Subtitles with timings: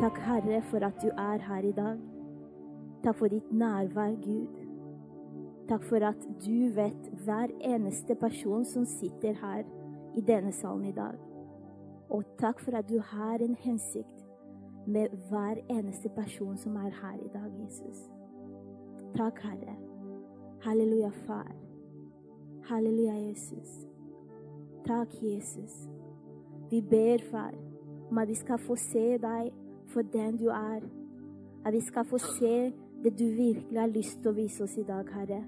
[0.00, 1.98] Takk, Herre, for at du er her i dag.
[3.04, 4.46] Takk for ditt nærvær, Gud.
[5.68, 9.62] Takk for at du vet hver eneste person som sitter her
[10.16, 11.20] i denne salen i dag.
[12.10, 14.24] Og takk for at du har en hensikt
[14.86, 18.10] med hver eneste person som er her i dag, Jesus.
[19.16, 19.76] Takk, Herre.
[20.60, 21.52] Halleluja, Far.
[22.72, 23.86] Halleluja, Jesus.
[24.86, 25.88] Takk, Jesus.
[26.70, 27.54] Vi ber, Far,
[28.10, 29.52] om at vi skal få se deg
[29.92, 30.80] for den du er.
[31.64, 32.72] At vi skal få se
[33.04, 35.42] det du virkelig har lyst til å vise oss i dag, Herre.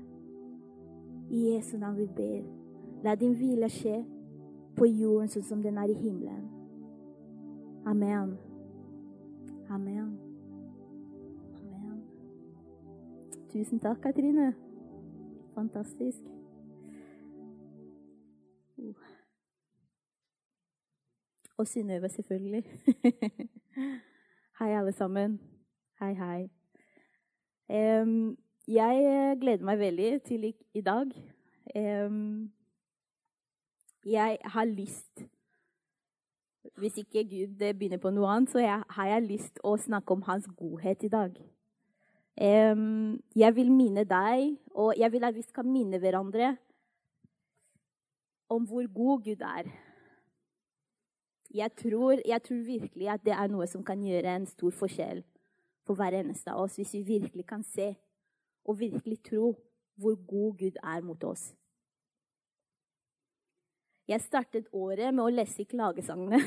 [1.31, 2.43] I Jesu navn vi ber.
[3.05, 4.03] La din hvile skje
[4.77, 6.45] på jorden sånn som den er i himmelen.
[7.89, 8.37] Amen.
[9.71, 10.13] Amen.
[11.57, 12.05] Amen.
[13.53, 14.53] Tusen takk, Katrine.
[15.55, 16.23] Fantastisk.
[18.79, 18.95] Uh.
[21.57, 22.65] Og Synnøve, selvfølgelig.
[24.63, 25.41] hei, alle sammen.
[25.99, 26.43] Hei, hei.
[27.67, 28.37] Um,
[28.69, 31.11] jeg gleder meg veldig til i, i dag.
[31.75, 32.53] Um,
[34.07, 35.25] jeg har lyst
[36.79, 40.23] Hvis ikke Gud begynner på noe annet, så jeg, har jeg lyst å snakke om
[40.29, 41.35] hans godhet i dag.
[42.39, 46.55] Um, jeg vil minne deg, og jeg vil at vi skal minne hverandre
[48.49, 49.75] om hvor god Gud er.
[51.53, 55.21] Jeg tror, jeg tror, virkelig at det er noe som kan gjøre en stor forskjell
[55.87, 57.93] for hver eneste av oss, hvis vi virkelig kan se
[58.65, 59.53] og virkelig tro
[60.01, 61.51] hvor god Gud er mot oss.
[64.09, 66.41] Jeg startet året med å lese i klagesangene.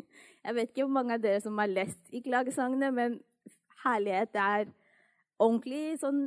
[0.44, 3.18] Jeg vet ikke hvor mange av dere som har lest i klagesangene, men
[3.84, 4.70] herlighet er
[5.42, 6.24] ordentlig sånn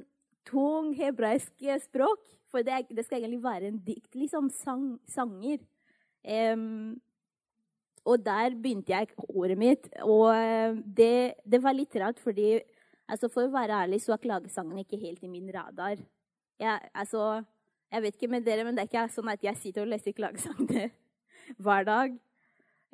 [0.47, 2.27] tung hebraisk språk.
[2.51, 5.59] For det, det, skal egentlig være en dikt, liksom sang, sanger.
[6.23, 6.95] Um,
[8.05, 9.89] og der begynte jeg året mitt.
[10.05, 12.59] Og eh, det, det var litt rart, fordi
[13.05, 15.99] altså For å være ærlig så er klagesangene ikke helt i min radar.
[16.61, 17.43] Jeg, altså,
[17.91, 20.15] jeg vet ikke med dere, men det er ikke sånn at jeg sitter og leser
[20.17, 20.87] klagesangene
[21.63, 22.15] hver dag.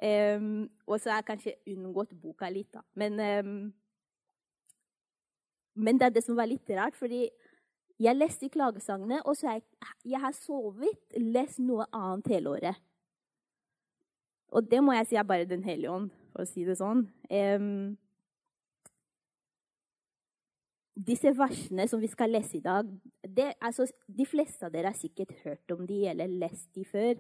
[0.02, 2.82] Um, og så har jeg kanskje unngått boka litt, da.
[2.98, 3.72] Men, um,
[5.80, 7.28] men det er det som var litt rart, fordi
[8.02, 9.64] jeg leste klagesangene, og så jeg,
[10.10, 12.82] jeg har så vidt lest noe annet hele året.
[14.52, 17.06] Og det må jeg si er bare Den hellige ånd, for å si det sånn.
[17.32, 17.96] Um,
[20.92, 22.88] disse versene som vi skal lese i dag
[23.24, 27.16] det, altså, De fleste av dere har sikkert hørt om de eller lest de før.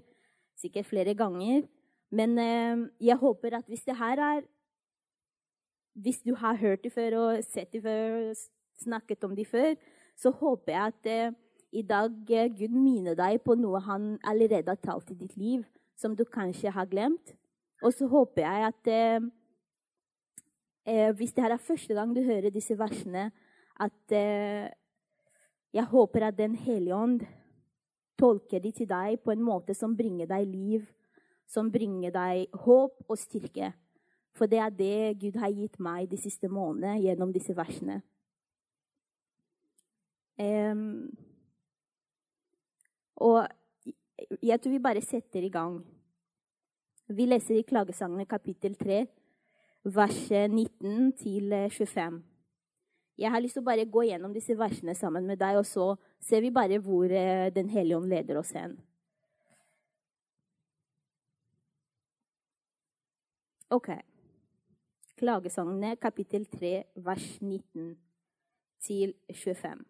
[0.59, 1.63] Sikkert flere ganger.
[2.11, 4.41] Men um, jeg håper at hvis det her er
[5.93, 8.33] Hvis du har hørt de før og sett de før,
[8.79, 9.75] snakket om de før,
[10.15, 11.37] så håper jeg at uh,
[11.71, 15.65] i dag uh, Gud minner deg på noe han allerede har talt i ditt liv
[16.01, 17.35] som du kanskje har glemt.
[17.81, 19.27] Og så håper jeg at eh,
[20.85, 23.29] eh, hvis det her er første gang du hører disse versene,
[23.81, 24.69] at eh,
[25.73, 27.21] jeg håper at Den hellige ånd
[28.19, 30.85] tolker de til deg på en måte som bringer deg liv,
[31.47, 33.71] som bringer deg håp og styrke.
[34.37, 38.01] For det er det Gud har gitt meg de siste månedene gjennom disse versene.
[40.41, 41.11] Um,
[43.21, 43.45] og
[44.41, 45.79] jeg tror vi bare setter i gang.
[47.11, 49.05] Vi leser i Klagesangene kapittel 3,
[49.83, 52.21] vers 19 til 25.
[53.21, 55.91] Jeg har lyst til å bare gå gjennom disse versene sammen med deg, og så
[56.23, 58.77] ser vi bare hvor eh, Den hellige ånd leder oss hen.
[63.71, 63.91] Ok.
[65.21, 67.93] Klagesangene kapittel 3, vers 19
[68.81, 69.85] til 25.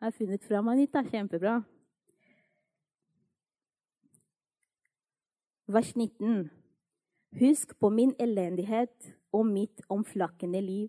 [0.00, 1.02] har funnet fram Anita.
[1.04, 1.62] Kjempebra.
[5.66, 6.48] Vers 19.
[7.40, 10.88] Husk på min elendighet og mitt omflakkende liv,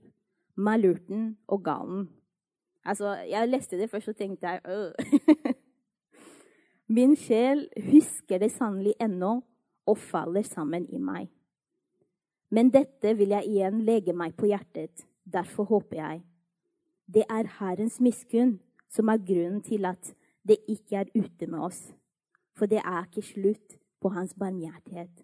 [0.56, 2.08] malurten og galen.
[2.86, 4.94] Altså, jeg leste det først og tenkte jeg øh.
[6.96, 9.42] Min sjel husker det sannelig ennå
[9.86, 11.30] og faller sammen i meg.
[12.50, 15.06] Men dette vil jeg igjen legge meg på hjertet.
[15.24, 16.24] Derfor håper jeg.
[17.08, 18.60] Det er Herrens miskunn
[18.92, 20.14] som er grunnen til at
[20.48, 21.82] det ikke er ute med oss.
[22.58, 25.24] For det er ikke slutt på hans barmhjertighet.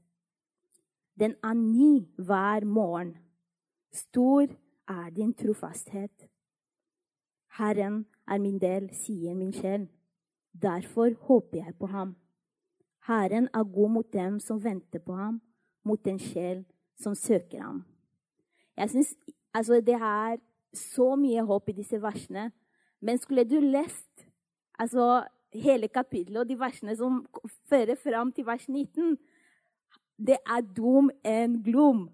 [1.19, 3.18] Den er ny hver morgen.
[3.92, 4.48] Stor
[4.88, 6.28] er din trofasthet.
[7.58, 9.88] Herren er min del, sier min sjel.
[10.62, 12.16] Derfor håper jeg på ham.
[13.08, 15.42] Herren er god mot dem som venter på ham,
[15.84, 16.66] mot den sjel
[17.00, 17.86] som søker ham.
[18.78, 19.16] Jeg synes,
[19.54, 20.38] altså, Det er
[20.74, 22.52] så mye håp i disse versene
[23.02, 24.28] men skulle du lest
[24.80, 25.24] altså,
[25.54, 27.24] hele kapittelet og de versene som
[27.70, 29.18] fører fram til vers 19,
[30.18, 32.08] det er dum en glom.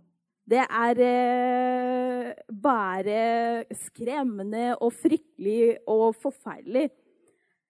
[0.44, 6.90] Det er eh, bare skremmende og fryktelig og forferdelig.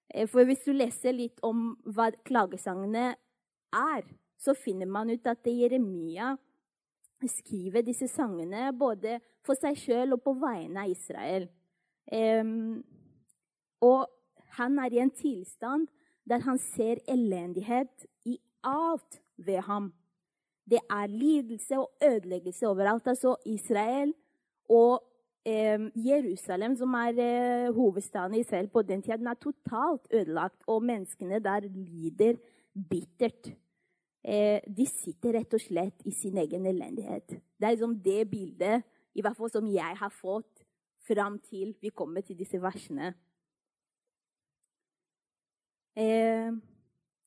[0.09, 4.09] Eh, for hvis du leser litt om hva klagesangene er,
[4.41, 6.33] så finner man ut at Jeremia
[7.29, 11.45] skriver disse sangene både for seg sjøl og på vegne av Israel.
[12.11, 12.81] Um,
[13.83, 14.07] og
[14.57, 15.87] han er i en tilstand
[16.29, 19.91] der han ser elendighet i alt ved ham.
[20.69, 23.07] Det er lidelse og ødeleggelse overalt.
[23.07, 24.13] Altså Israel
[24.69, 25.03] og
[25.45, 30.63] eh, Jerusalem, som er eh, hovedstaden i Israel på den tiden, er totalt ødelagt.
[30.67, 32.39] Og menneskene der lider
[32.89, 33.51] bittert.
[34.23, 37.27] Eh, de sitter rett og slett i sin egen elendighet.
[37.27, 40.63] Det er liksom det bildet i hvert fall som jeg har fått
[41.03, 43.11] fram til vi kommer til disse versene.
[45.95, 46.53] Eh,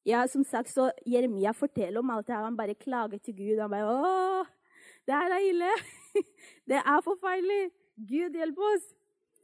[0.07, 2.45] ja, som sagt, så Jeremia forteller om alt det her.
[2.45, 3.61] Han bare klager til Gud.
[3.61, 4.45] Han bare 'Å,
[5.07, 5.73] det her er ille.
[6.71, 7.71] det er forferdelig.
[7.97, 8.95] Gud, hjelp oss.'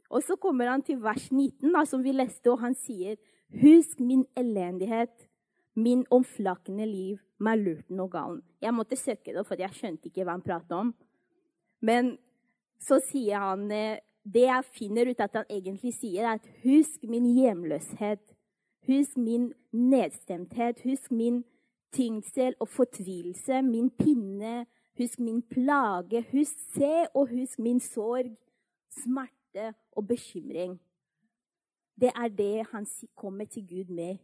[0.09, 3.15] Og så kommer han til vers 19, da, som vi leste, og han sier,
[3.49, 5.27] 'Husk min elendighet,
[5.75, 10.23] min omflakkende liv meg lurten og galen.' Jeg måtte søke det, for jeg skjønte ikke
[10.23, 10.93] hva han pratet om.
[11.81, 12.17] Men
[12.79, 17.03] så sier han eh, Det jeg finner ut at han egentlig sier, er at 'husk
[17.03, 18.32] min hjemløshet'.
[18.87, 20.81] Husk min nedstemthet.
[20.83, 21.43] Husk min
[21.91, 24.65] tyngsel og fortvilelse, min pinne.
[24.97, 26.25] Husk min plage.
[26.31, 28.37] Husk se og husk min sorg,
[28.89, 30.81] smerte og bekymring.
[32.01, 34.17] Det er det han kommer til Gud med.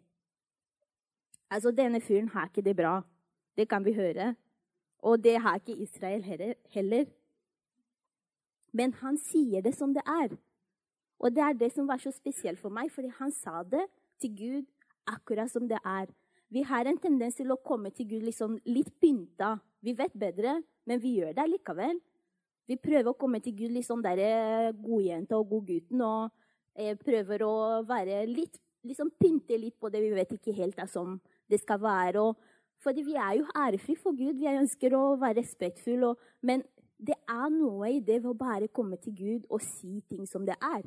[1.49, 3.01] Altså, Denne fyren har ikke det bra.
[3.57, 4.35] Det kan vi høre.
[4.99, 6.23] Og det har ikke Israel
[6.69, 7.05] heller.
[8.71, 10.35] Men han sier det som det er.
[11.19, 13.85] Og det er det som var så spesielt for meg, fordi han sa det
[14.21, 14.67] til Gud
[15.09, 16.11] akkurat som det er.
[16.49, 19.55] Vi har en tendens til å komme til Gud liksom litt pynta.
[19.85, 21.99] Vi vet bedre, men vi gjør det likevel.
[22.69, 26.29] Vi prøver å komme til Gud liksom der eh, godjenta og godgutten og
[26.77, 27.53] eh, prøver å
[27.87, 31.17] være litt liksom pynte litt på det vi vet ikke helt er som
[31.49, 32.21] det skal være.
[32.21, 32.37] Og,
[32.83, 34.37] fordi vi er jo ærefri for Gud.
[34.39, 36.13] Vi ønsker å være respektfulle.
[36.45, 36.63] Men
[36.99, 40.45] det er noe i det ved å bare komme til Gud og si ting som
[40.47, 40.85] det er.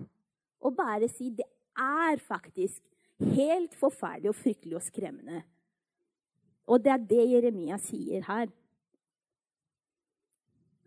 [0.62, 2.80] Og bare si det er faktisk
[3.20, 5.42] Helt forferdelig og fryktelig og skremmende.
[6.66, 8.50] Og det er det Jeremia sier her.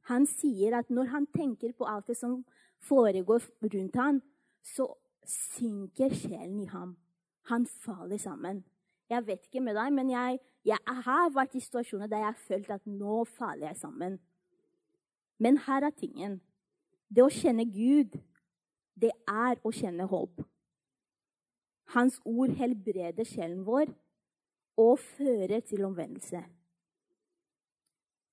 [0.10, 2.44] Han sier at når han tenker på alt det som
[2.80, 4.22] foregår rundt ham,
[4.62, 4.88] så
[5.26, 6.96] synker sjelen i ham.
[7.50, 8.64] Han faller sammen.
[9.10, 12.46] Jeg vet ikke med deg, men jeg, jeg har vært i situasjoner der jeg har
[12.48, 14.20] følt at nå faller jeg sammen.
[15.38, 16.40] Men her er tingen.
[17.10, 18.18] Det å kjenne Gud,
[18.96, 20.42] det er å kjenne håp.
[21.94, 23.92] Hans ord helbreder sjelen vår
[24.82, 26.42] og fører til omvendelse.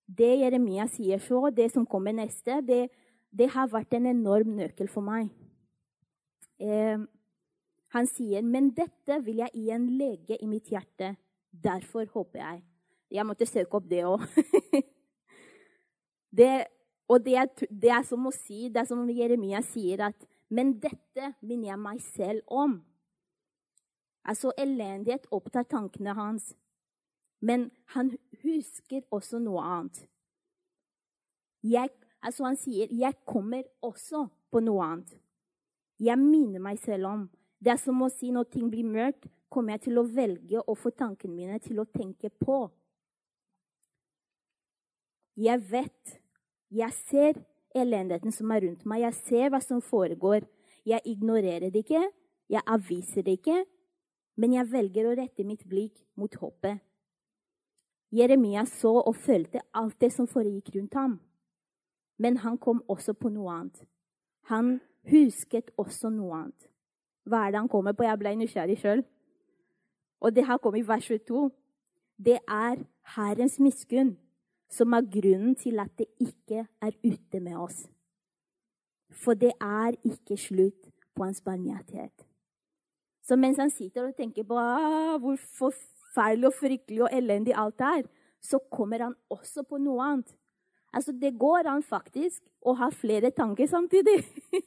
[0.09, 2.89] Det Jeremia sier så, det som kommer neste, det,
[3.31, 5.31] det har vært en enorm nøkkel for meg.
[6.61, 6.99] Eh,
[7.93, 11.17] han sier, 'Men dette vil jeg igjen lege i mitt hjerte.
[11.53, 12.63] Derfor håper jeg.'
[13.11, 14.21] Jeg måtte søke opp det òg.
[17.13, 20.17] og det er, det er, som å si, det er som Jeremia sier, at
[20.49, 22.92] 'Men dette minner jeg meg selv om.'
[24.25, 26.53] Altså, elendighet opptar tankene hans.
[27.43, 28.13] Men han
[28.43, 30.05] husker også noe annet.
[31.63, 31.91] Jeg,
[32.23, 35.19] altså han sier, 'Jeg kommer også på noe annet'.
[35.99, 37.31] Jeg minner meg selv om.
[37.65, 40.75] Det er som å si når ting blir mørkt, kommer jeg til å velge å
[40.75, 42.71] få tankene mine til å tenke på.
[45.37, 46.21] Jeg vet,
[46.71, 47.39] jeg ser
[47.75, 49.01] elendigheten som er rundt meg.
[49.01, 50.47] Jeg ser hva som foregår.
[50.85, 52.03] Jeg ignorerer det ikke.
[52.49, 53.65] Jeg avviser det ikke
[54.37, 56.81] men jeg velger å rette mitt blikk mot håpet.
[58.13, 61.21] Jeremia så og følte alt det som foregikk rundt ham.
[62.21, 63.87] Men han kom også på noe annet.
[64.53, 66.69] Han husket også noe annet.
[67.25, 68.05] Hva er det han kommer på?
[68.05, 69.05] Jeg ble nysgjerrig sjøl.
[70.23, 71.49] Og det her kommer i vers 22.
[72.21, 72.83] Det er
[73.17, 74.17] Herrens miskunn
[74.73, 77.87] som er grunnen til at det ikke er ute med oss.
[79.13, 82.32] For det er ikke slutt på hans barmhjertighet.
[83.23, 87.81] Så mens han sitter og tenker på ah, hvor forferdelig og fryktelig og elendig alt
[87.87, 88.07] er,
[88.43, 90.33] så kommer han også på noe annet.
[90.93, 94.19] Altså, Det går an faktisk å ha flere tanker samtidig.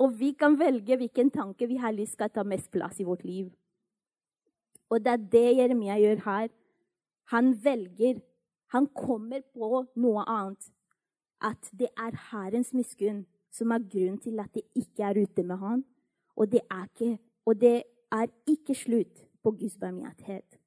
[0.00, 3.24] og vi kan velge hvilken tanke vi har lyst å ta mest plass i vårt
[3.24, 3.50] liv.
[4.88, 6.48] Og det er det Jeremia gjør her.
[7.32, 8.20] Han velger.
[8.72, 10.70] Han kommer på noe annet.
[11.42, 15.58] At det er Herrens miskunn som er grunnen til at det ikke er ute med
[15.60, 15.84] han.
[16.36, 17.82] Og det er ikke og det
[18.12, 20.58] er ikke slutt på Guds barmhjertighet.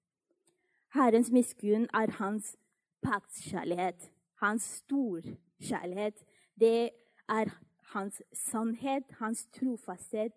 [0.95, 2.55] Herrens miskunn er hans
[3.03, 6.23] paktskjærlighet, hans storkjærlighet.
[6.59, 6.89] Det
[7.29, 7.51] er
[7.93, 10.31] hans sannhet, hans trofasthet,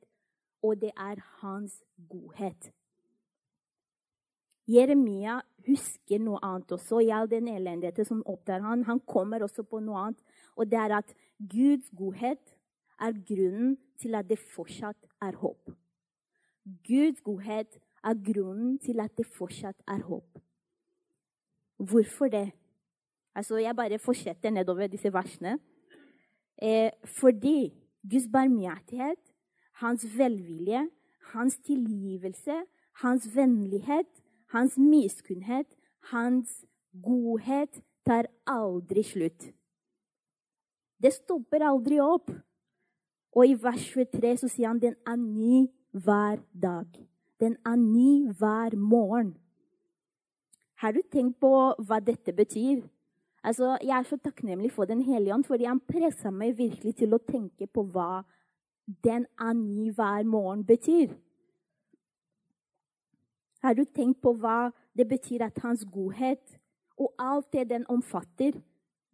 [0.63, 2.73] og det er hans godhet.
[4.69, 8.85] Jeremia husker noe annet også i all den elendigheten som opptar han.
[8.85, 10.21] Han kommer også på noe annet,
[10.57, 12.57] og det er at Guds godhet
[13.01, 15.71] er grunnen til at det fortsatt er håp.
[16.87, 20.39] Guds godhet er grunnen til at det fortsatt er håp.
[21.79, 22.51] Hvorfor det?
[23.35, 25.59] Altså, jeg bare fortsetter nedover disse versene.
[26.63, 27.75] Eh, fordi
[28.11, 29.21] Guds barmhjertighet,
[29.73, 30.89] hans velvilje,
[31.33, 32.63] hans tilgivelse,
[33.03, 35.77] hans vennlighet, hans miskunnhet,
[36.11, 36.65] hans
[37.03, 39.53] godhet tar aldri slutt.
[41.03, 42.31] Det stopper aldri opp.
[43.37, 45.69] Og i vers 23 så sier han den er ny
[46.05, 46.87] hver dag.
[47.41, 49.37] Den er ny hver morgen.
[50.75, 52.83] Har du tenkt på hva dette betyr?
[53.43, 57.15] Altså, jeg er så takknemlig for Den hellige ånd, fordi han pressa meg virkelig til
[57.15, 58.23] å tenke på hva
[59.05, 61.15] den er ny hver morgen betyr.
[63.63, 66.59] Har du tenkt på hva det betyr at hans godhet
[66.99, 68.53] og alt det den omfatter,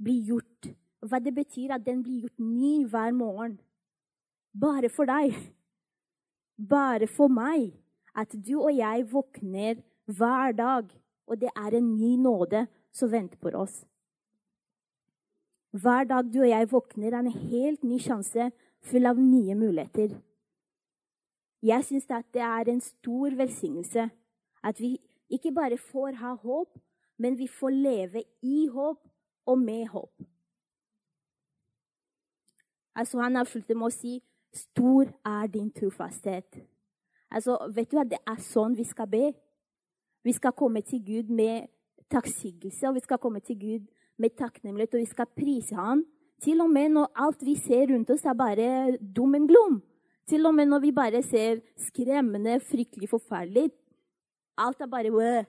[0.00, 0.72] blir gjort?
[1.00, 3.58] Hva det betyr at den blir gjort ny hver morgen?
[4.52, 5.34] Bare for deg.
[6.58, 7.72] Bare for meg.
[8.14, 10.90] At du og jeg våkner hver dag,
[11.26, 13.82] og det er en ny nåde som venter på oss.
[15.74, 18.52] Hver dag du og jeg våkner, er en helt ny sjanse
[18.86, 20.14] full av nye muligheter.
[21.64, 24.10] Jeg syns det er en stor velsignelse
[24.62, 24.98] at vi
[25.32, 26.78] ikke bare får ha håp,
[27.18, 29.00] men vi får leve i håp
[29.46, 30.22] og med håp.
[32.94, 34.20] Altså, han avslutter med å si
[34.54, 36.60] 'Stor er din trofasthet'.
[37.30, 39.32] Altså, vet du at Det er sånn vi skal be.
[40.24, 41.66] Vi skal komme til Gud med
[42.10, 46.04] takksigelse, og vi skal komme til Gud med takknemlighet, og vi skal prise Han.
[46.40, 49.82] Til og med når alt vi ser rundt oss, er bare dum en glom.
[50.26, 53.70] Til og med når vi bare ser skremmende, fryktelig forferdelig.
[54.58, 55.42] Alt er bare Wø.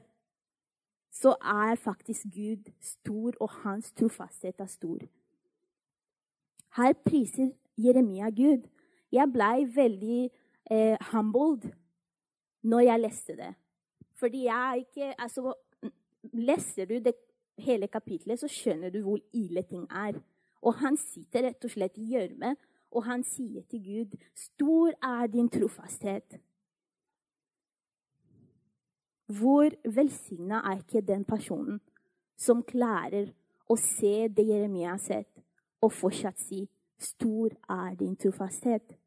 [1.11, 4.99] Så er faktisk Gud stor, og hans trofasthet er stor.
[6.75, 8.67] Her priser Jeremia Gud.
[9.15, 10.21] Jeg blei veldig
[10.71, 11.69] eh, humbled
[12.67, 13.53] når jeg leste det.
[14.19, 15.53] Fordi jeg ikke Altså,
[16.33, 17.13] leser du det
[17.57, 20.19] hele kapitlet, så skjønner du hvor ille ting er.
[20.61, 22.55] Og han sitter rett og slett i gjørme,
[22.95, 26.39] og han sier til Gud, 'Stor er din trofasthet'.
[29.27, 31.79] Hvor velsigna er ikke den personen
[32.37, 33.33] som klarer
[33.69, 35.41] å se det Jeremia har sett,
[35.81, 39.04] og fortsatt si, 'Stor er din trofasthet'.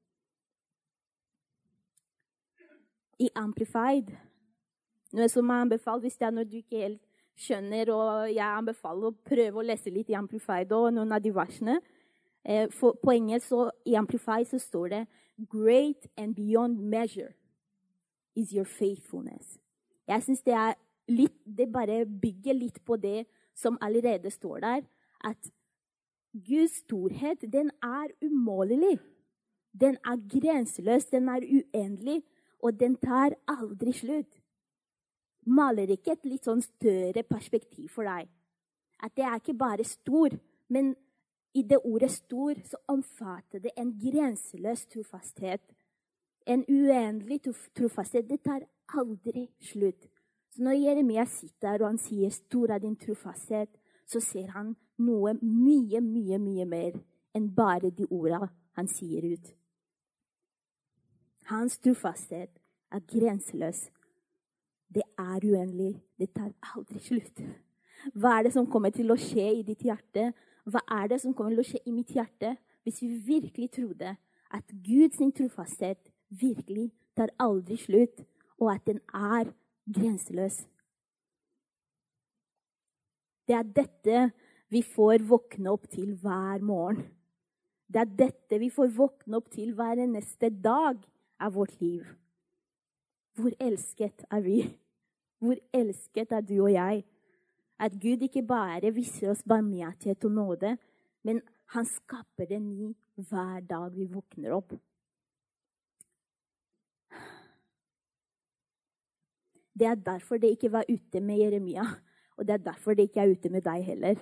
[3.18, 4.10] I Amplified,
[5.16, 7.04] noe som jeg anbefaler hvis det er noe du ikke helt
[7.38, 11.32] skjønner, og jeg anbefaler å prøve å lese litt i Amplified og noen av de
[11.34, 11.78] versene.
[12.44, 15.02] Eh, for, på engelsk så, i Amplified så står det
[15.50, 17.34] Great and beyond measure
[18.34, 19.58] is your faithfulness.
[20.08, 20.74] Jeg syns det er
[21.08, 23.24] litt Det bare bygger litt på det
[23.56, 24.82] som allerede står der.
[25.24, 25.50] At
[26.32, 28.98] Guds storhet, den er umålelig.
[29.72, 32.22] Den er grenseløs, den er uendelig,
[32.58, 34.38] og den tar aldri slutt
[35.48, 38.28] maler ikke et litt sånn større perspektiv for deg.
[39.04, 40.34] At det er ikke bare stor,
[40.68, 40.94] men
[41.54, 45.62] i det ordet 'stor' så omfatter det en grenseløs trofasthet.
[46.46, 47.40] En uendelig
[47.74, 48.28] trofasthet.
[48.28, 50.08] Det tar aldri slutt.
[50.50, 55.34] Så når Jeremia sitter og han sier 'stor er din trofasthet', så ser han noe
[55.42, 56.92] mye, mye, mye mer
[57.34, 59.57] enn bare de ordene han sier ut.
[61.48, 62.50] Hans trofasthet
[62.92, 63.86] er grenseløs.
[64.94, 66.02] Det er uendelig.
[66.18, 67.40] Det tar aldri slutt.
[68.12, 70.26] Hva er det som kommer til å skje i ditt hjerte?
[70.68, 72.52] Hva er det som kommer til å skje i mitt hjerte
[72.84, 74.14] hvis vi virkelig trodde
[74.52, 78.20] at Guds trofasthet virkelig tar aldri slutt,
[78.60, 79.48] og at den er
[79.88, 80.62] grenseløs?
[83.48, 84.30] Det er dette
[84.68, 87.06] vi får våkne opp til hver morgen.
[87.88, 91.00] Det er dette vi får våkne opp til hver neste dag
[91.40, 92.06] av vårt liv.
[93.38, 94.58] Hvor elsket er vi?
[95.42, 97.04] Hvor elsket er du og jeg?
[97.78, 100.74] At Gud ikke bare viser oss barmhjertighet og nåde,
[101.22, 101.40] men
[101.74, 102.90] han skaper det ny
[103.28, 104.74] hver dag vi våkner opp.
[109.78, 111.84] Det er derfor det ikke var ute med Jeremia,
[112.36, 114.18] og det er derfor det ikke er ute med deg heller.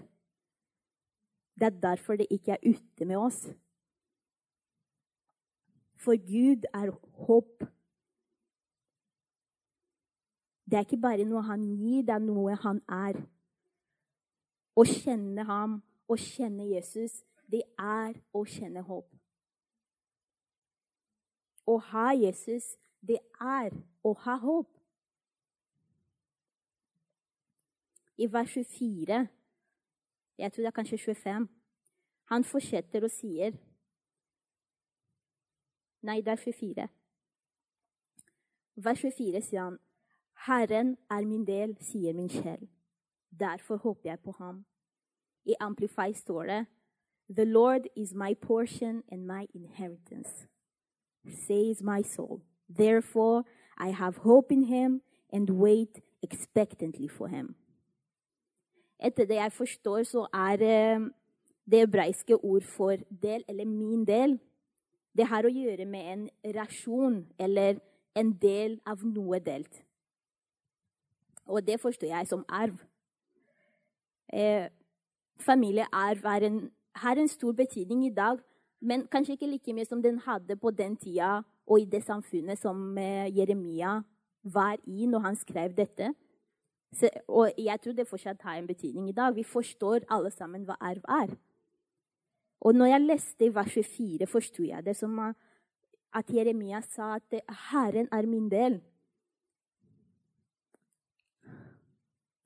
[1.57, 3.47] Det er derfor det ikke er ute med oss.
[6.07, 6.91] For Gud er
[7.27, 7.63] håp
[10.71, 13.19] Det er ikke bare noe han gir, det er noe han er.
[14.75, 15.77] Å kjenne ham,
[16.11, 19.07] å kjenne Jesus, det er å kjenne håp.
[21.71, 23.71] Å ha Jesus, det er
[24.03, 24.73] å ha håp.
[28.19, 29.23] I vers 24,
[30.39, 31.47] jeg tror det er kanskje 25,
[32.35, 33.55] han fortsetter og sier
[36.07, 36.87] Nei, det er 24.
[38.77, 39.79] Vers 24 sier han,
[40.47, 42.69] Herren er min del, sier min sjel.
[43.41, 44.65] Derfor håper jeg på ham.
[45.45, 46.67] I Amplify står det,
[47.29, 50.47] The Lord is my portion and my inheritance,
[51.27, 52.41] says my soul.
[52.69, 53.45] Therefore
[53.79, 57.57] I have hope in him and wait expectantly for him.
[58.99, 61.01] Etter det jeg forstår, så er eh,
[61.71, 64.39] det hebraiske ord for del, eller min del,
[65.17, 66.25] det har å gjøre med en
[66.57, 67.81] rasjon eller
[68.17, 69.83] en del av noe delt.
[71.47, 72.81] Og det forstår jeg som arv.
[74.33, 74.69] Eh,
[75.41, 78.41] familiearv en, har en stor betydning i dag,
[78.81, 82.59] men kanskje ikke like mye som den hadde på den tida og i det samfunnet
[82.59, 84.01] som eh, Jeremia
[84.43, 86.13] var i når han skrev dette.
[86.93, 89.35] Så, og jeg tror det fortsatt har en betydning i dag.
[89.35, 91.35] Vi forstår alle sammen hva arv er.
[92.61, 95.19] Og når jeg leste i vers 24, forsto jeg det som
[96.17, 98.81] at Jeremia sa at 'Herren er min del'.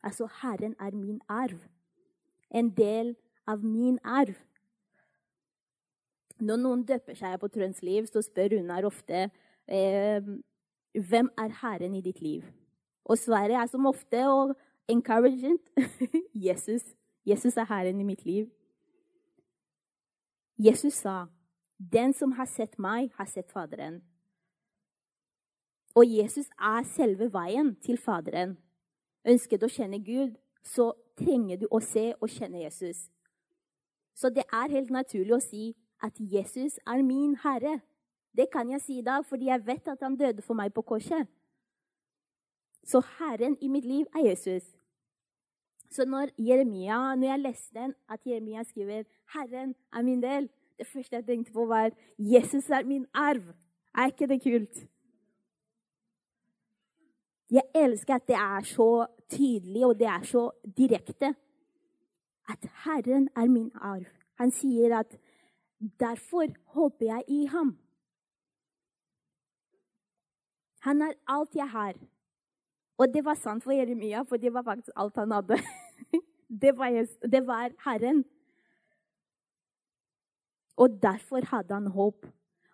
[0.02, 1.58] Altså, Herren er min arv.
[2.50, 4.34] En del av min arv.
[6.40, 9.26] Når noen døper seg på Trønds liv, så spør Runar ofte
[9.68, 10.22] eh,
[10.94, 12.46] hvem er Herren i ditt liv.
[13.04, 14.54] Og svaret er som ofte og
[14.88, 15.58] encouraging
[16.46, 16.82] Jesus.
[17.26, 18.48] Jesus er Herren i mitt liv.
[20.62, 21.26] Jesus sa,
[21.78, 24.02] 'Den som har sett meg, har sett Faderen'.
[25.94, 28.58] Og Jesus er selve veien til Faderen.
[29.24, 33.10] Ønsker du å kjenne Gud, så trenger du å se og kjenne Jesus.
[34.14, 37.80] Så det er helt naturlig å si at Jesus er min Herre.
[38.36, 40.82] Det kan jeg si i dag, fordi jeg vet at han døde for meg på
[40.82, 41.26] korset.
[42.84, 44.79] Så Herren i mitt liv er Jesus.
[45.90, 49.02] Så når, Jeremia, når jeg leste den, at Jeremia skriver
[49.34, 50.48] 'Herren er min del',
[50.78, 53.54] det første jeg tenkte på, var 'Jesus er min arv'.
[53.94, 54.76] Er ikke det kult?
[57.50, 61.34] Jeg elsker at det er så tydelig og det er så direkte.
[62.48, 64.06] At Herren er min arv.
[64.34, 65.18] Han sier at
[65.80, 67.74] 'derfor håper jeg i ham'.
[70.80, 71.94] Han er alt jeg har.
[73.00, 75.56] Og det var sant for Jeremia, for det var faktisk alt han hadde.
[76.62, 76.98] det, var,
[77.32, 78.24] det var Herren.
[80.76, 82.28] Og derfor hadde han håp.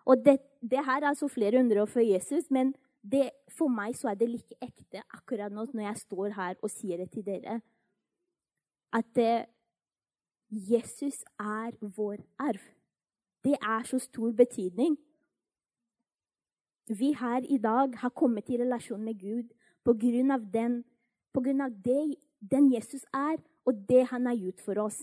[0.07, 2.73] Og det, det her er altså flere hundre år før Jesus, men
[3.11, 6.71] det, for meg så er det like ekte akkurat nå når jeg står her og
[6.71, 7.59] sier det til dere,
[8.95, 9.47] at eh,
[10.51, 12.63] Jesus er vår arv.
[13.43, 14.97] Det er så stor betydning.
[16.87, 19.51] Vi her i dag har kommet i relasjon med Gud
[19.87, 20.81] på grunn av den,
[21.31, 24.97] på grunn av det, den Jesus er, og det han har gjort for oss.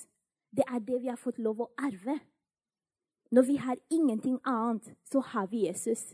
[0.53, 2.18] Det er det vi har fått lov å arve.
[3.33, 6.12] Når vi har ingenting annet, så har vi Jesus.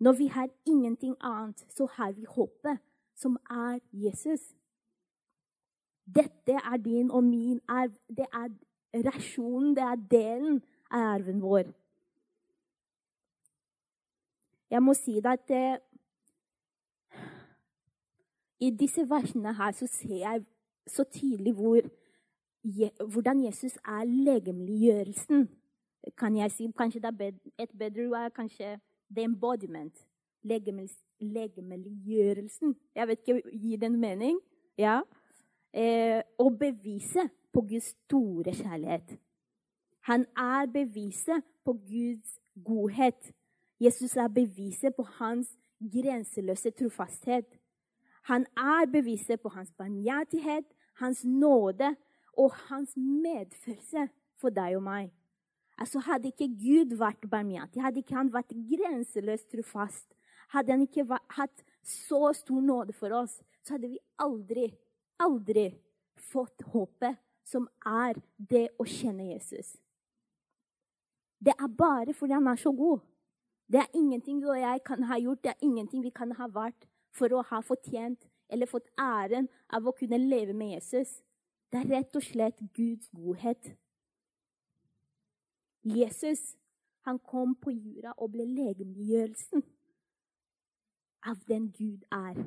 [0.00, 2.80] Når vi har ingenting annet, så har vi håpet,
[3.14, 4.54] som er Jesus.
[6.08, 7.92] Dette er din og min arv.
[8.08, 8.48] Det er
[9.04, 11.70] rasjonen, det er delen av arven vår.
[14.72, 15.80] Jeg må si det at eh,
[18.62, 20.44] i disse versene her så ser jeg
[20.86, 21.80] så tydelig hvor,
[23.12, 25.48] hvordan Jesus er legemliggjørelsen.
[26.18, 30.06] Kan jeg si kanskje det er et bedre ord kanskje the embodiment.
[30.44, 32.76] Legemliggjørelsen.
[32.94, 34.40] Jeg vet ikke, Gir det en mening?
[34.78, 35.00] Ja.
[35.72, 39.18] Eh, å bevise på Guds store kjærlighet.
[40.08, 43.32] Han er beviset på Guds godhet.
[43.80, 45.58] Jesus er beviset på hans
[45.92, 47.44] grenseløse trofasthet.
[48.30, 50.64] Han er beviset på hans barmhjertighet,
[51.00, 51.94] hans nåde
[52.38, 54.08] og hans medfølelse
[54.38, 55.10] for deg og meg.
[55.78, 60.06] Altså Hadde ikke Gud vært barmhjertig, hadde ikke han vært grenseløst trofast,
[60.52, 61.06] hadde han ikke
[61.36, 64.68] hatt så stor nåde for oss, så hadde vi aldri,
[65.18, 65.70] aldri
[66.30, 69.74] fått håpet som er det å kjenne Jesus.
[71.42, 73.02] Det er bare fordi han er så god.
[73.66, 76.46] Det er ingenting du og jeg kan ha gjort, det er ingenting vi kan ha
[76.52, 81.20] vært for å ha fortjent eller fått æren av å kunne leve med Jesus.
[81.72, 83.72] Det er rett og slett Guds godhet.
[85.82, 86.52] Jesus
[87.02, 89.64] han kom på jorda og ble legemliggjørelsen.
[91.22, 92.38] av den Gud er.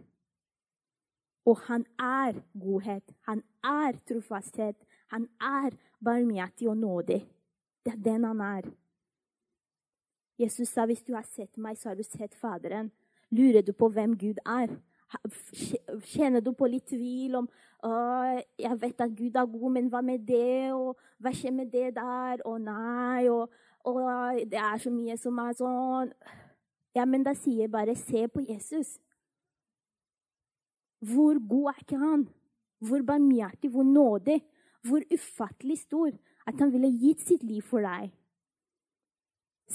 [1.45, 3.13] Og han er godhet.
[3.21, 4.75] Han er trofasthet.
[5.07, 7.21] Han er barmhjertig og nådig.
[7.85, 8.67] Det er den han er.
[10.37, 12.91] Jesus sa hvis du har sett meg, så har du sett Faderen.
[13.35, 14.73] Lurer du på hvem Gud er?
[16.09, 17.49] Kjenner du på litt tvil om
[17.85, 20.73] jeg vet at Gud er god, men hva med det?
[20.73, 22.41] Og hva skjer med det der?
[22.41, 23.51] Å nei, og,
[23.85, 26.13] og det er så mye som er sånn
[26.95, 28.95] Ja, men da sier jeg bare se på Jesus.
[31.05, 32.25] Hvor god er ikke han?
[32.79, 34.39] Hvor barmhjertig, hvor nådig,
[34.85, 36.15] hvor ufattelig stor
[36.47, 38.11] at han ville gitt sitt liv for deg.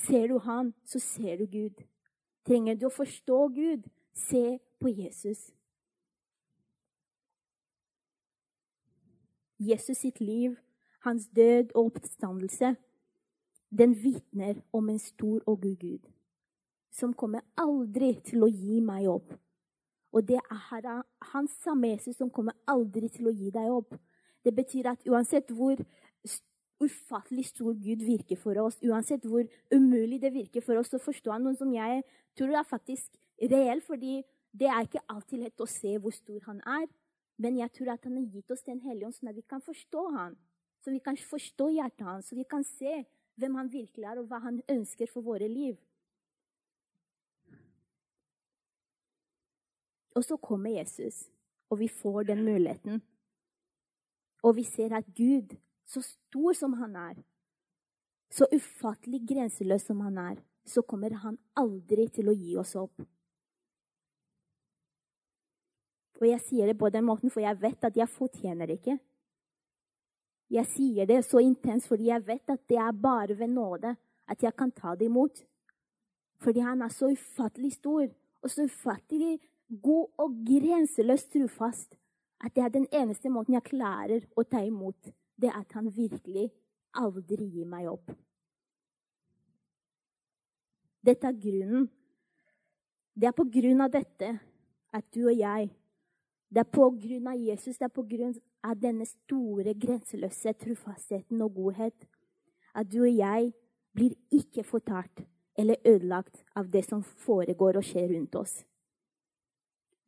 [0.06, 1.82] Ser du han, så ser du Gud.
[2.46, 5.50] Trenger du å forstå Gud, se på Jesus.
[9.60, 10.56] Jesus sitt liv,
[11.04, 12.74] hans død og oppstandelse,
[13.70, 16.08] den vitner om en stor og god Gud,
[16.90, 19.36] som kommer aldri til å gi meg opp.
[20.12, 23.94] Og det er han samme Jesus som kommer aldri til å gi deg opp.
[24.44, 25.78] Det betyr at uansett hvor
[26.80, 31.38] ufattelig stor Gud virker for oss, uansett hvor umulig det virker for oss å forstå
[31.38, 32.02] noe som jeg
[32.38, 33.18] tror er faktisk
[33.50, 34.20] reell, fordi
[34.52, 36.88] det er ikke alltid lett å se hvor stor han er.
[37.40, 39.62] Men jeg tror at han har gitt oss Den hellige ånd, sånn at vi kan
[39.64, 40.36] forstå han.
[40.84, 43.04] Så vi kan forstå hjertet hans, så vi kan se
[43.40, 45.78] hvem han virkelig er, og hva han ønsker for våre liv.
[50.16, 51.28] Og så kommer Jesus,
[51.70, 53.02] og vi får den muligheten.
[54.42, 55.54] Og vi ser at Gud,
[55.90, 57.16] så stor som han er,
[58.30, 63.02] så ufattelig grenseløs som han er, så kommer han aldri til å gi oss opp.
[66.20, 68.98] Og jeg sier det på den måten, for jeg vet at jeg fortjener det ikke.
[70.50, 73.94] Jeg sier det så intenst fordi jeg vet at det er bare ved nåde
[74.30, 75.42] at jeg kan ta det imot.
[76.42, 78.04] Fordi han er så ufattelig stor
[78.42, 79.38] og så ufattelig
[79.82, 81.96] god og grenseløst trufast
[82.44, 85.88] at det er den eneste måten jeg klarer å ta imot, det er at han
[85.96, 86.50] virkelig
[87.00, 88.12] aldri gir meg opp.
[91.00, 91.88] Dette er grunnen.
[93.16, 94.34] Det er på grunn av dette
[94.92, 95.70] at du og jeg
[96.50, 98.32] Det er på grunn av Jesus, det er på grunn
[98.66, 102.08] av denne store, grenseløse trofastheten og godhet
[102.74, 103.52] at du og jeg
[103.94, 105.22] blir ikke fortalt
[105.54, 108.64] eller ødelagt av det som foregår og skjer rundt oss.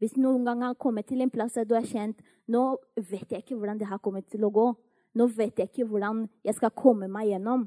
[0.03, 2.19] Hvis noen gang har kommet til en plass der du har kjent
[2.51, 2.63] nå
[2.97, 4.67] vet jeg ikke hvordan det har kommet til å gå,
[5.15, 7.67] nå vet jeg ikke hvordan jeg skal komme meg gjennom,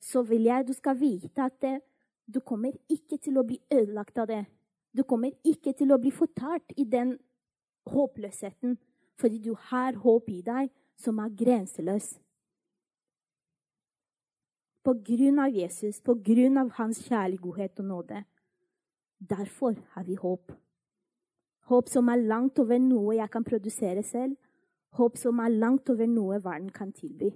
[0.00, 1.80] så vil jeg du skal vite at det,
[2.30, 4.44] du kommer ikke til å bli ødelagt av det.
[4.94, 7.16] Du kommer ikke til å bli fortalt i den
[7.90, 8.76] håpløsheten,
[9.18, 12.14] fordi du har håp i deg som er grenseløs.
[14.80, 18.22] På grunn av Jesus, på grunn av hans kjærlighet og nåde.
[19.20, 20.54] Derfor har vi håp.
[21.68, 24.38] Håp som er langt over noe jeg kan produsere selv.
[24.98, 27.30] Håp som er langt over noe verden kan tilby.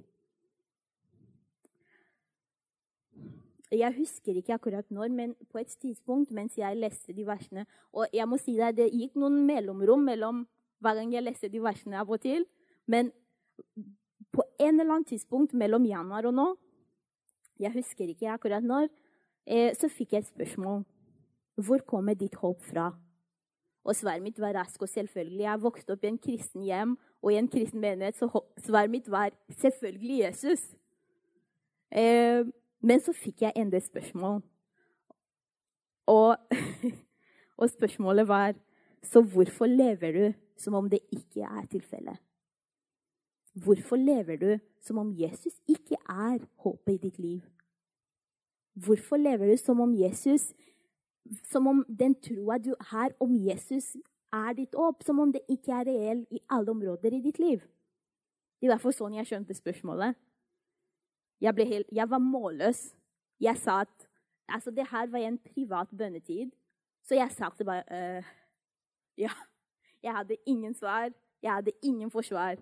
[3.75, 8.07] Jeg husker ikke akkurat når, men på et tidspunkt mens jeg leste de versene Og
[8.14, 10.45] jeg må si deg, det gikk noen mellomrom mellom
[10.85, 12.45] hver gang jeg leste de versene av og til.
[12.87, 13.11] Men
[14.35, 16.47] på en eller annen tidspunkt mellom januar og nå,
[17.62, 18.90] jeg husker ikke akkurat når,
[19.47, 20.85] eh, så fikk jeg et spørsmål.
[21.57, 22.90] Hvor kommer ditt håp fra?
[23.85, 25.44] Og svaret mitt var rask og selvfølgelig.
[25.44, 28.29] Jeg vokste opp i en kristen hjem og i en kristen menighet, så
[28.64, 30.64] svaret mitt var selvfølgelig Jesus.
[31.92, 32.44] Eh,
[32.85, 34.42] men så fikk jeg enda et spørsmål.
[36.07, 36.37] Og,
[37.61, 38.55] og, spørsmålet var
[39.05, 42.16] Så hvorfor lever du som om det ikke er tilfellet?
[43.53, 47.40] Hvorfor lever du som om Jesus ikke er håpet i ditt liv?
[48.75, 50.55] Hvorfor lever du som om Jesus
[51.49, 53.95] som om den troa du har om Jesus,
[54.33, 55.03] er ditt håp.
[55.03, 57.63] Som om det ikke er reell i alle områder i ditt liv.
[58.61, 60.19] Det er derfor sånn jeg skjønte spørsmålet.
[61.41, 62.95] Jeg, helt, jeg var målløs.
[63.41, 64.09] Jeg sa at
[64.49, 66.53] altså, det her var en privat bønnetid.
[67.05, 68.33] Så jeg sa det bare uh,
[69.19, 69.33] Ja.
[70.05, 71.09] Jeg hadde ingen svar.
[71.43, 72.57] Jeg hadde ingen forsvar.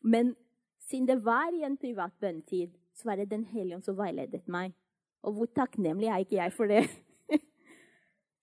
[0.00, 0.36] Men
[0.78, 4.48] siden det var i en privat bønnetid, så var det Den hellige ånd som veiledet
[4.48, 4.74] meg.
[5.22, 6.82] Og hvor takknemlig er ikke jeg for det?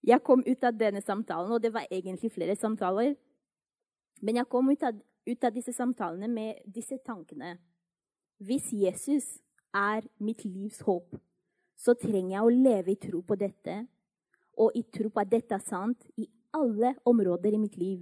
[0.09, 3.17] Jeg kom ut av denne samtalen, og det var egentlig flere samtaler.
[4.23, 4.95] Men jeg kom ut av,
[5.27, 7.57] ut av disse samtalene med disse tankene.
[8.39, 9.27] Hvis Jesus
[9.75, 11.19] er mitt livs håp,
[11.75, 13.75] så trenger jeg å leve i tro på dette,
[14.59, 18.01] og i tro på at dette er sant i alle områder i mitt liv.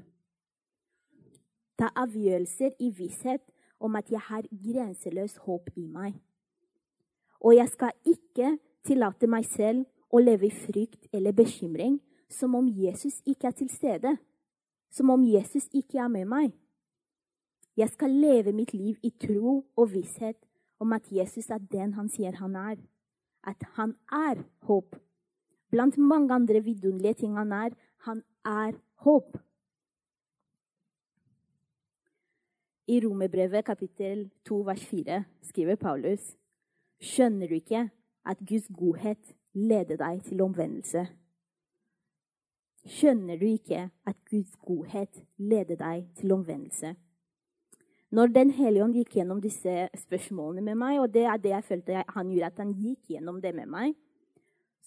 [1.78, 3.44] Ta avgjørelser i visshet
[3.80, 6.16] om at jeg har grenseløst håp i meg.
[7.46, 8.56] Og jeg skal ikke
[8.88, 13.70] tillate meg selv å leve i frykt eller bekymring, som om Jesus ikke er til
[13.72, 14.16] stede.
[14.92, 16.54] Som om Jesus ikke er med meg.
[17.78, 20.40] Jeg skal leve mitt liv i tro og visshet
[20.80, 22.80] om at Jesus er den han sier han er.
[23.44, 24.96] At han er håp.
[25.72, 27.76] Blant mange andre vidunderlige ting han er,
[28.08, 29.38] han er håp.
[32.88, 36.32] I Romerbrevet kapittel 2 vers 4 skriver Paulus
[37.04, 37.90] Skjønner du ikke
[38.28, 41.08] at Guds godhet leder deg til omvendelse?
[42.88, 46.96] Skjønner du ikke at Guds godhet leder deg til omvendelse?
[48.12, 51.64] Når Den hellige ånd gikk gjennom disse spørsmålene med meg, og det er det jeg
[51.68, 53.96] følte han gjorde, at han gikk gjennom det med meg,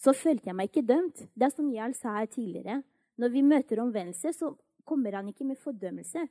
[0.01, 1.27] så følte jeg meg ikke dømt.
[1.37, 2.81] Det er som Jarl sa her tidligere.
[3.21, 6.25] Når vi møter omvendelse, så kommer han ikke med fordømmelse.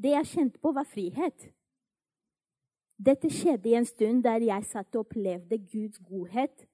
[0.00, 1.50] Det jeg kjente på, var frihet.
[3.00, 6.66] Dette skjedde i en stund der jeg satt og opplevde Guds godhet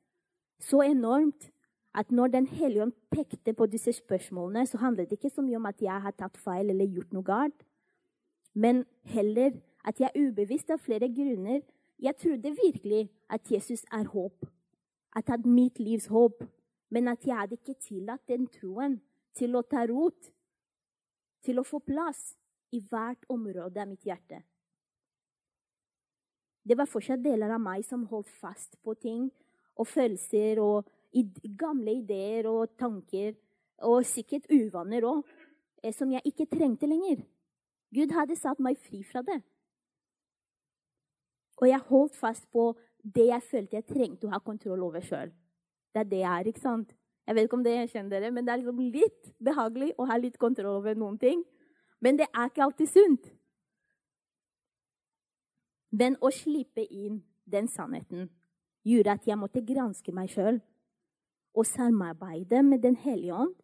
[0.58, 1.52] så enormt
[1.94, 5.56] at når Den hellige ånd pekte på disse spørsmålene, så handlet det ikke så mye
[5.56, 7.62] om at jeg har tatt feil eller gjort noe galt,
[8.54, 11.62] men heller at jeg ubevisst av flere grunner
[11.98, 14.44] Jeg trodde virkelig at Jesus er håp,
[15.16, 16.44] at han er mitt livs håp,
[16.90, 19.00] men at jeg hadde ikke tillatt den troen
[19.32, 20.28] til å ta rot,
[21.42, 22.36] til å få plass
[22.72, 24.42] i hvert område av mitt hjerte.
[26.66, 29.28] Det var fortsatt deler av meg som holdt fast på ting
[29.76, 30.88] og følelser og
[31.58, 33.34] gamle ideer og tanker,
[33.86, 35.22] og sikkert uvaner òg,
[35.82, 37.22] eh, som jeg ikke trengte lenger.
[37.94, 39.42] Gud hadde satt meg fri fra det.
[41.60, 45.30] Og jeg holdt fast på det jeg følte jeg trengte å ha kontroll over sjøl.
[45.94, 46.94] Det er det jeg er, ikke sant?
[47.26, 50.18] Jeg vet ikke om det kjenner dere, men det er liksom litt behagelig å ha
[50.20, 51.42] litt kontroll over noen ting.
[52.00, 53.30] Men det er ikke alltid sunt.
[55.96, 58.28] Men å slippe inn den sannheten
[58.86, 60.58] gjorde at jeg måtte granske meg sjøl
[61.56, 63.54] og samarbeide med Den hellige ånd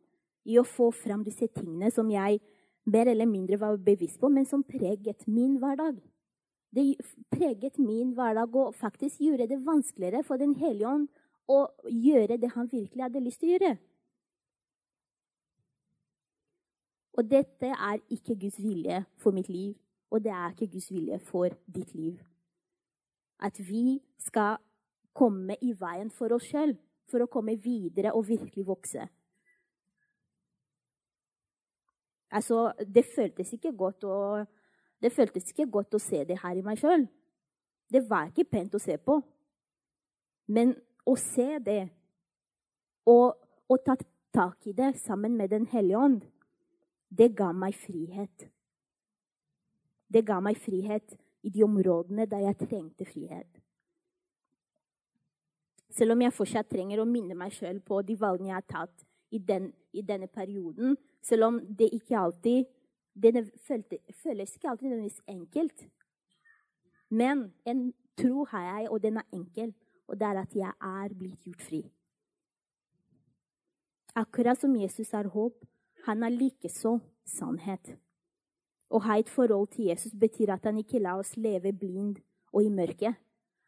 [0.48, 2.40] i å få fram disse tingene som jeg
[2.84, 6.00] mer eller mindre var bevisst på, men som preget min hverdag.
[6.72, 6.96] Det
[7.30, 11.08] preget min hverdag og faktisk gjorde det vanskeligere for Den hellige ånd
[11.52, 13.76] å gjøre det han virkelig hadde lyst til å gjøre.
[17.12, 19.76] Og dette er ikke Guds vilje for mitt liv,
[20.12, 22.20] og det er ikke Guds vilje for ditt liv.
[23.40, 24.61] At vi skal
[25.16, 26.77] komme i veien for oss sjøl
[27.09, 29.07] for å komme videre og virkelig vokse.
[32.33, 34.16] Altså, det føltes ikke godt å,
[35.03, 37.05] det føltes ikke godt å se det her i meg sjøl.
[37.92, 39.18] Det var ikke pent å se på.
[40.53, 40.72] Men
[41.09, 41.83] å se det
[43.09, 43.35] og,
[43.68, 43.96] og ta
[44.33, 46.22] tak i det sammen med Den hellige ånd
[47.12, 48.46] det ga meg frihet.
[50.12, 53.48] Det ga meg frihet i de områdene der jeg trengte frihet.
[55.92, 59.05] Selv om jeg fortsatt trenger å minne meg sjøl på de valgene jeg har tatt
[59.33, 62.68] i, den, i, denne perioden, selv om det ikke alltid
[63.12, 63.51] det
[64.22, 65.83] føles ikke alltid nødvendigvis enkelt.
[67.09, 69.75] Men en tro har jeg, og den er enkel,
[70.09, 71.83] og det er at jeg er blitt gjort fri.
[74.16, 75.61] Akkurat som Jesus har håp,
[76.07, 77.96] han er likeså sannhet.
[78.92, 82.18] Å ha et forhold til Jesus betyr at han ikke lar oss leve blind
[82.52, 83.16] og i mørket.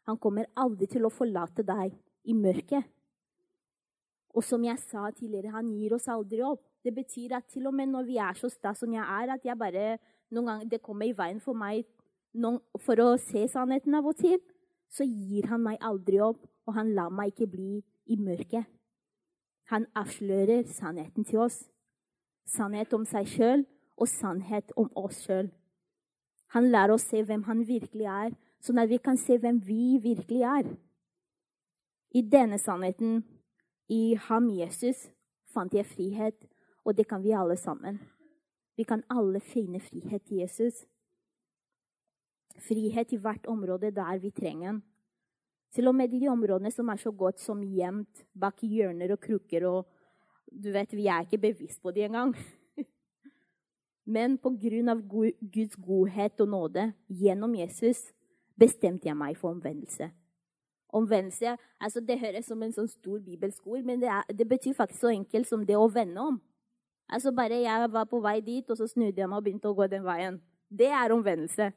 [0.05, 1.95] Han kommer aldri til å forlate deg
[2.29, 2.85] i mørket.
[4.35, 6.61] Og som jeg sa tidligere, han gir oss aldri opp.
[6.85, 9.45] Det betyr at til og med når vi er så sta som jeg er, at
[9.47, 9.95] jeg bare
[10.29, 11.85] noen ganger, det kommer i veien for meg
[12.35, 14.37] noen, for å se sannheten av og til,
[14.91, 17.79] så gir han meg aldri opp, og han lar meg ikke bli
[18.11, 18.67] i mørket.
[19.71, 21.63] Han avslører sannheten til oss
[22.45, 23.63] sannhet om seg sjøl
[23.97, 25.49] og sannhet om oss sjøl.
[26.55, 29.97] Han lærer oss se hvem han virkelig er, sånn at vi kan se hvem vi
[30.03, 30.69] virkelig er.
[32.15, 33.23] I denne sannheten,
[33.91, 35.07] i ham Jesus,
[35.51, 36.47] fant jeg frihet,
[36.85, 37.99] og det kan vi alle sammen.
[38.77, 40.83] Vi kan alle finne frihet i Jesus.
[42.55, 44.83] Frihet i hvert område der vi trenger den.
[45.75, 49.19] Til og med i de områdene som er så godt som gjemt bak hjørner og
[49.19, 49.91] krukker og
[50.51, 52.35] du vet, Vi er ikke bevisst på det engang.
[54.05, 54.95] Men pga.
[55.53, 58.11] Guds godhet og nåde gjennom Jesus
[58.57, 60.11] bestemte jeg meg for omvendelse.
[60.95, 64.73] Omvendelse altså Det høres som en sånn stor bibelsk ord, men det, er, det, betyr
[64.77, 66.37] faktisk så enkelt som det å vende om.
[67.11, 69.75] Altså Bare jeg var på vei dit, og så snudde jeg meg og begynte å
[69.77, 70.39] gå den veien.
[70.69, 71.71] Det er omvendelse.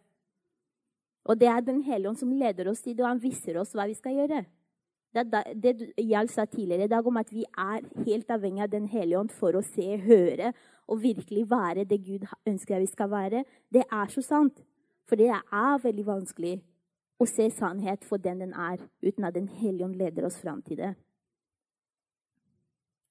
[1.28, 3.74] Og det er Den hellige ånd som leder oss til det, og han viser oss
[3.76, 4.44] hva vi skal gjøre.
[5.14, 5.24] Det,
[5.62, 9.18] det jeg sa tidligere i dag, om at vi er helt avhengig av Den hellige
[9.18, 10.52] ånd for å se, høre
[10.88, 14.60] og virkelig være det Gud ønsker vi skal være, det er så sant.
[15.08, 16.58] For det er veldig vanskelig
[17.18, 20.62] å se sannhet for den den er, uten at Den hellige ånd leder oss fram
[20.62, 20.94] til det.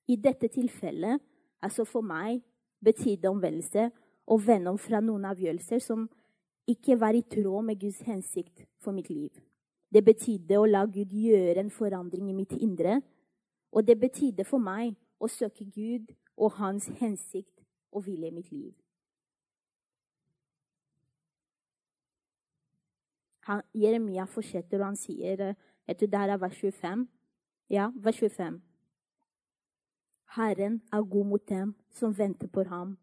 [0.07, 1.19] I dette tilfellet,
[1.61, 2.41] altså for meg,
[2.79, 3.89] betydde omvendelse
[4.27, 6.07] å vende om fra noen avgjørelser som
[6.67, 9.31] ikke var i tråd med Guds hensikt for mitt liv.
[9.93, 12.99] Det betydde å la Gud gjøre en forandring i mitt indre.
[13.71, 18.51] Og det betydde for meg å søke Gud og hans hensikt og vilje i mitt
[18.51, 18.73] liv.
[23.47, 25.53] Han, Jeremia fortsetter, og han sier
[25.87, 27.05] etter det her er vers 25.
[27.71, 28.59] Ja, vers 25.
[30.35, 32.97] Herren er god mot dem som venter på ham,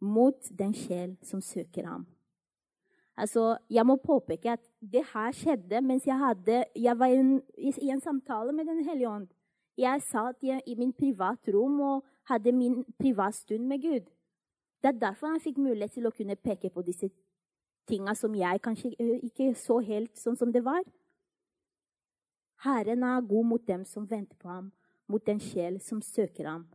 [0.00, 2.06] mot den sjel som søker ham.
[3.16, 7.70] Altså, jeg må påpeke at det her skjedde mens jeg, hadde, jeg var en, i,
[7.90, 9.28] en samtale med Den hellige ånd.
[9.78, 14.10] Jeg satt i, i min privatrom og hadde min privatstund med Gud.
[14.82, 17.08] Det er derfor han fikk mulighet til å kunne peke på disse
[17.88, 20.82] tinga som jeg kanskje ikke så helt sånn som det var.
[22.64, 24.72] Herren er god mot dem som venter på ham,
[25.08, 26.66] mot den sjel som søker ham.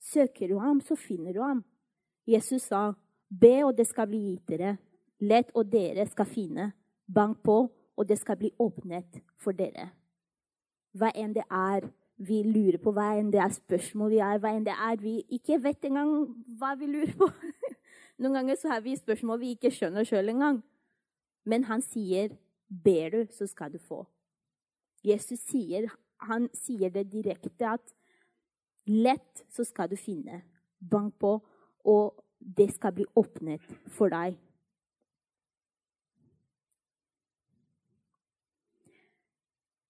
[0.00, 1.64] Søker du ham, så finner du ham.
[2.26, 2.92] Jesus sa,
[3.28, 4.76] be, og det skal bli gitt dere.
[5.20, 6.72] Lett, og dere skal finne.
[7.06, 7.58] Bank på,
[7.96, 9.90] og det skal bli åpnet for dere.
[10.94, 14.52] Hva enn det er vi lurer på, hva enn det er spørsmål vi har, hva
[14.54, 16.12] enn det er vi ikke vet engang
[16.58, 17.28] hva vi lurer på.
[18.22, 20.62] Noen ganger så har vi spørsmål vi ikke skjønner sjøl engang.
[21.44, 22.36] Men han sier,
[22.70, 24.06] 'Ber du, så skal du få'.
[25.04, 27.94] Jesus sier, han sier det direkte at
[28.86, 30.42] 'lett, så skal du finne'.
[30.80, 31.40] Bank på,
[31.84, 34.38] og det skal bli åpnet for deg.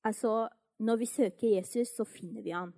[0.04, 2.74] Altså, når vi søker Jesus, så finner vi han.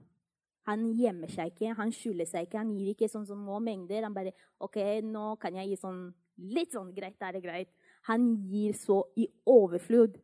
[0.66, 2.58] Han gjemmer seg ikke, han skjuler seg ikke.
[2.58, 4.02] Han gir ikke sånn små mengder.
[4.02, 6.00] Han bare OK, nå kan jeg gi sånn
[6.36, 7.70] litt sånn greit, er det greit.
[8.10, 10.18] Han gir så i overflod.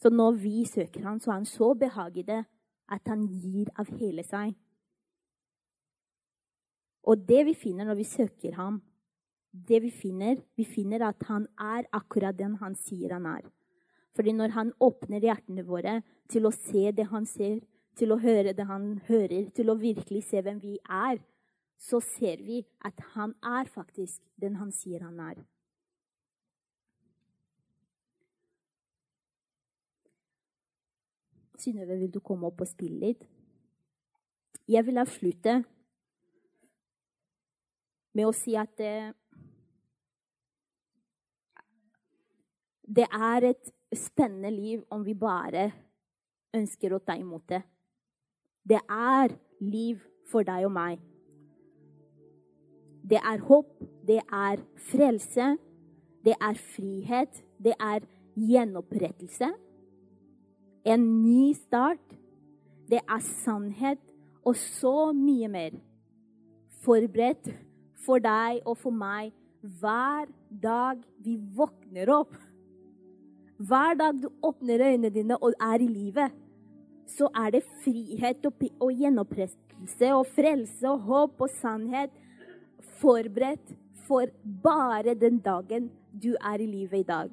[0.00, 2.20] Så når vi søker han, så er han så behag
[2.90, 4.54] at han gir av hele seg.
[7.08, 8.80] Og det vi finner når vi søker ham,
[9.50, 13.48] det vi finner, vi finner at han er akkurat den han sier han er.
[14.16, 17.60] Fordi når han åpner hjertene våre til å se det han ser,
[17.98, 21.20] til å høre det han hører, til å virkelig se hvem vi er,
[21.80, 25.40] så ser vi at han er faktisk den han sier han er.
[31.60, 33.24] Synnøve, vil du komme opp og spille litt?
[34.70, 35.58] Jeg vil avslutte
[38.16, 38.94] med å si at det,
[42.88, 45.70] det er et spennende liv om vi bare
[46.56, 47.62] ønsker å ta imot det.
[48.62, 51.00] Det er liv for deg og meg.
[53.02, 53.70] Det er håp,
[54.06, 55.56] det er frelse,
[56.24, 58.04] det er frihet, det er
[58.36, 59.50] gjenopprettelse.
[60.84, 62.02] En ny start.
[62.90, 64.00] Det er sannhet
[64.42, 65.76] og så mye mer.
[66.82, 67.52] Forberedt
[68.00, 72.34] for deg og for meg hver dag vi våkner opp.
[73.60, 76.32] Hver dag du åpner øynene dine og er i livet,
[77.06, 82.10] så er det frihet og, og gjenopprettelse og frelse og håp og sannhet
[83.02, 83.74] forberedt
[84.06, 84.32] for
[84.64, 85.90] bare den dagen
[86.22, 87.28] du er i livet i dag.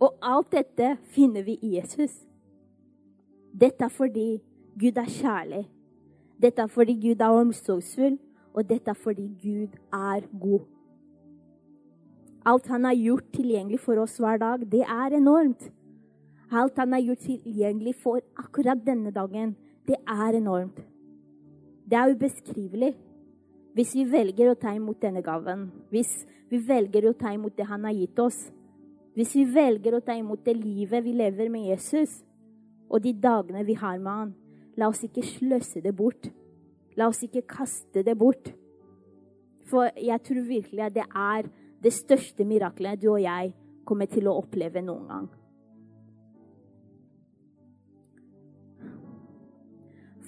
[0.00, 2.12] Og alt dette finner vi i Jesus.
[3.60, 4.42] Dette er fordi
[4.80, 5.64] Gud er kjærlig.
[6.42, 8.18] Dette er fordi Gud er omsorgsfull,
[8.52, 10.73] og dette er fordi Gud er god.
[12.44, 15.70] Alt han har gjort tilgjengelig for oss hver dag, det er enormt.
[16.52, 19.54] Alt han har gjort tilgjengelig for akkurat denne dagen,
[19.88, 20.82] det er enormt.
[21.88, 22.92] Det er ubeskrivelig.
[23.74, 26.12] Hvis vi velger å ta imot denne gaven, hvis
[26.52, 28.38] vi velger å ta imot det han har gitt oss,
[29.16, 32.20] hvis vi velger å ta imot det livet vi lever med Jesus,
[32.90, 34.32] og de dagene vi har med han,
[34.76, 36.28] la oss ikke sløse det bort.
[36.94, 38.52] La oss ikke kaste det bort.
[39.70, 41.48] For jeg tror virkelig at det er
[41.84, 43.52] det største miraklet du og jeg
[43.84, 45.26] kommer til å oppleve noen gang.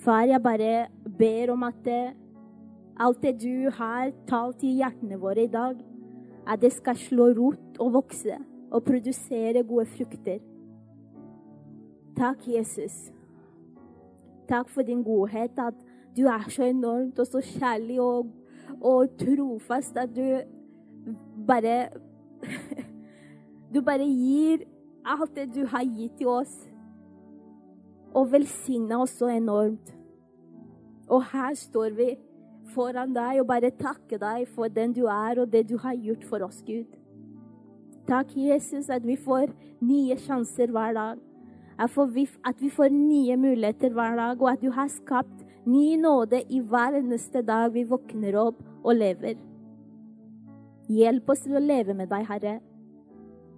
[0.05, 0.87] Far, jeg bare
[1.19, 2.03] ber om at det,
[3.01, 5.81] alt det du har talt i hjertene våre i dag,
[6.47, 8.37] at det skal slå rot og vokse
[8.71, 10.39] og produsere gode frukter.
[12.17, 13.09] Takk, Jesus.
[14.49, 15.75] Takk for din godhet, at
[16.17, 18.31] du er så enormt og så kjærlig og,
[18.81, 20.23] og trofast at du
[21.47, 21.89] bare
[23.75, 24.63] Du bare gir
[25.07, 26.55] alt det du har gitt til oss,
[28.15, 29.91] og velsigner oss så enormt.
[31.11, 32.07] Og her står vi
[32.75, 36.25] foran deg og bare takker deg for den du er, og det du har gjort
[36.27, 36.87] for oss, Gud.
[38.07, 39.51] Takk, Jesus, at vi får
[39.83, 41.19] nye sjanser hver dag.
[41.79, 46.61] at vi får nye muligheter hver dag, og at du har skapt ny nåde i
[46.61, 49.35] hver eneste dag vi våkner opp og lever.
[50.89, 52.59] Hjelp oss til å leve med deg, Herre.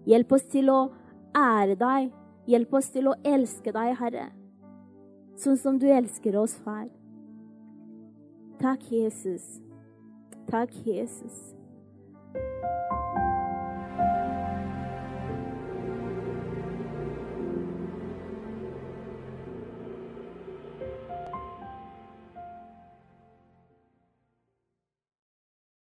[0.09, 0.79] Hjelp oss til å
[1.37, 2.13] ære deg.
[2.49, 4.31] Hjelp oss til å elske deg, Herre,
[5.37, 6.87] sånn som du elsker oss, far.
[8.63, 9.59] Takk, Jesus.
[10.49, 11.37] Takk, Jesus.